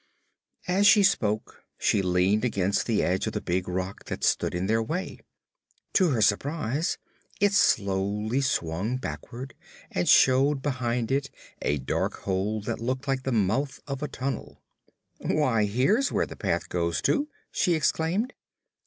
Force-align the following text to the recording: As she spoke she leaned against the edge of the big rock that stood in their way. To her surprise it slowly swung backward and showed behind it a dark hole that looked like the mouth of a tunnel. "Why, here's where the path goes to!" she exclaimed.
As 0.67 0.87
she 0.87 1.03
spoke 1.03 1.63
she 1.77 2.01
leaned 2.01 2.43
against 2.43 2.87
the 2.87 3.03
edge 3.03 3.27
of 3.27 3.33
the 3.33 3.39
big 3.41 3.67
rock 3.69 4.05
that 4.05 4.23
stood 4.23 4.55
in 4.55 4.65
their 4.65 4.81
way. 4.81 5.19
To 5.93 6.09
her 6.09 6.23
surprise 6.23 6.97
it 7.39 7.53
slowly 7.53 8.41
swung 8.41 8.97
backward 8.97 9.53
and 9.91 10.09
showed 10.09 10.63
behind 10.63 11.11
it 11.11 11.29
a 11.61 11.77
dark 11.77 12.15
hole 12.21 12.61
that 12.63 12.79
looked 12.81 13.07
like 13.07 13.21
the 13.21 13.31
mouth 13.31 13.79
of 13.85 14.01
a 14.01 14.07
tunnel. 14.07 14.63
"Why, 15.19 15.65
here's 15.65 16.11
where 16.11 16.25
the 16.25 16.35
path 16.35 16.67
goes 16.67 16.99
to!" 17.03 17.27
she 17.51 17.75
exclaimed. 17.75 18.33